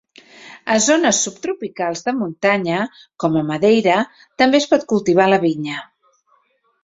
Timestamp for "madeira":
3.49-3.97